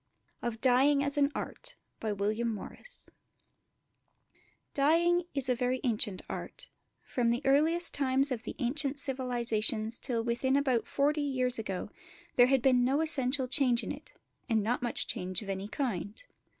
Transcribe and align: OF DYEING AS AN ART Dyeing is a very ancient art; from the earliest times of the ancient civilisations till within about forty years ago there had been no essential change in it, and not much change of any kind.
OF 0.41 0.59
DYEING 0.61 1.03
AS 1.03 1.15
AN 1.15 1.31
ART 1.35 1.75
Dyeing 4.73 5.23
is 5.35 5.47
a 5.47 5.53
very 5.53 5.79
ancient 5.83 6.23
art; 6.27 6.69
from 7.03 7.29
the 7.29 7.43
earliest 7.45 7.93
times 7.93 8.31
of 8.31 8.41
the 8.41 8.55
ancient 8.57 8.97
civilisations 8.97 9.99
till 9.99 10.23
within 10.23 10.55
about 10.57 10.87
forty 10.87 11.21
years 11.21 11.59
ago 11.59 11.91
there 12.35 12.47
had 12.47 12.63
been 12.63 12.83
no 12.83 13.01
essential 13.01 13.47
change 13.47 13.83
in 13.83 13.91
it, 13.91 14.11
and 14.49 14.63
not 14.63 14.81
much 14.81 15.05
change 15.05 15.43
of 15.43 15.49
any 15.49 15.67
kind. 15.67 16.23